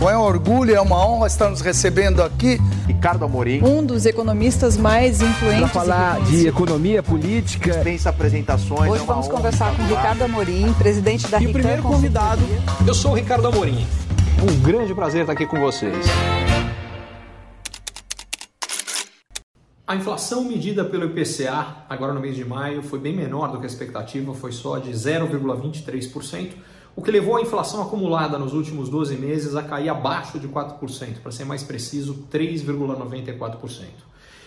[0.00, 2.58] Bom, é um orgulho, é uma honra estar nos recebendo aqui.
[2.86, 3.62] Ricardo Amorim.
[3.62, 5.60] Um dos economistas mais influentes.
[5.60, 7.70] Para falar de economia política.
[7.70, 8.90] Dispensa apresentações.
[8.90, 12.40] Hoje é vamos conversar com Ricardo Amorim, presidente da E o primeiro convidado,
[12.86, 13.86] eu sou o Ricardo Amorim.
[14.42, 16.06] Um grande prazer estar aqui com vocês.
[19.86, 23.64] A inflação medida pelo IPCA, agora no mês de maio, foi bem menor do que
[23.64, 26.52] a expectativa, foi só de 0,23%,
[27.00, 31.20] o que levou a inflação acumulada nos últimos 12 meses a cair abaixo de 4%,
[31.22, 33.86] para ser mais preciso, 3,94%.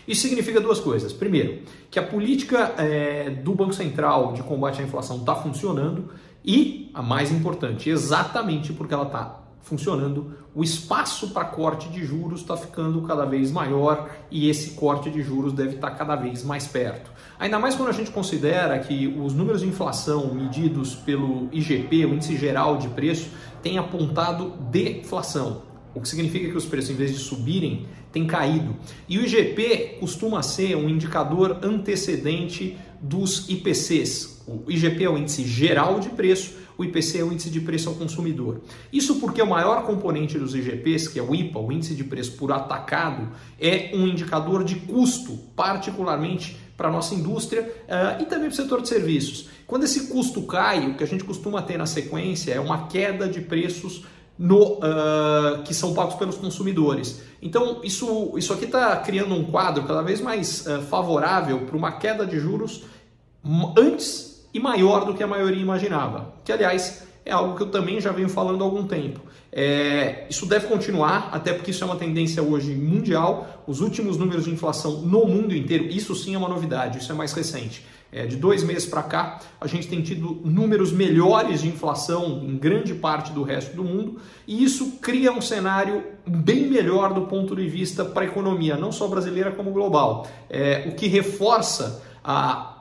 [0.08, 1.12] Isso significa duas coisas.
[1.12, 6.12] Primeiro, que a política é, do Banco Central de combate à inflação está funcionando
[6.46, 12.42] e, a mais importante, exatamente porque ela está funcionando, o espaço para corte de juros
[12.42, 16.44] está ficando cada vez maior e esse corte de juros deve estar tá cada vez
[16.44, 17.12] mais perto.
[17.40, 22.14] Ainda mais quando a gente considera que os números de inflação medidos pelo IGP, o
[22.14, 23.30] Índice Geral de Preço,
[23.62, 25.64] têm apontado deflação,
[25.96, 28.76] o que significa que os preços, em vez de subirem, têm caído.
[29.08, 34.42] E o IGP costuma ser um indicador antecedente dos IPCs.
[34.48, 37.90] O IGP é o Índice Geral de Preço o IPC é o índice de preço
[37.90, 38.62] ao consumidor.
[38.92, 42.34] Isso porque o maior componente dos IGPs, que é o IPA, o índice de preço
[42.34, 48.50] por atacado, é um indicador de custo, particularmente para a nossa indústria uh, e também
[48.50, 49.50] para o setor de serviços.
[49.68, 53.28] Quando esse custo cai, o que a gente costuma ter na sequência é uma queda
[53.28, 54.04] de preços
[54.38, 57.22] no, uh, que são pagos pelos consumidores.
[57.42, 61.92] Então, isso, isso aqui está criando um quadro cada vez mais uh, favorável para uma
[61.94, 62.84] queda de juros
[63.78, 66.34] antes e maior do que a maioria imaginava.
[66.44, 69.22] Que, aliás, é algo que eu também já venho falando há algum tempo.
[69.52, 73.64] É, isso deve continuar, até porque isso é uma tendência hoje mundial.
[73.68, 77.16] Os últimos números de inflação no mundo inteiro, isso sim é uma novidade, isso é
[77.16, 77.86] mais recente.
[78.12, 82.56] É, de dois meses para cá, a gente tem tido números melhores de inflação em
[82.58, 87.56] grande parte do resto do mundo, e isso cria um cenário bem melhor do ponto
[87.56, 90.28] de vista para a economia, não só brasileira como global.
[90.48, 92.73] É, o que reforça a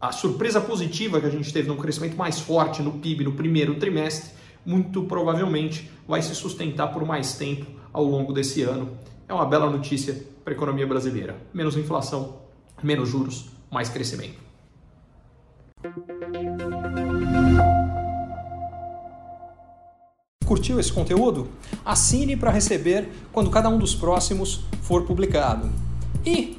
[0.00, 3.76] a surpresa positiva que a gente teve num crescimento mais forte no PIB no primeiro
[3.76, 4.30] trimestre,
[4.64, 8.90] muito provavelmente vai se sustentar por mais tempo ao longo desse ano.
[9.28, 11.36] É uma bela notícia para a economia brasileira.
[11.52, 12.40] Menos inflação,
[12.82, 14.44] menos juros, mais crescimento.
[20.44, 21.48] Curtiu esse conteúdo?
[21.84, 25.70] Assine para receber quando cada um dos próximos for publicado.
[26.24, 26.58] E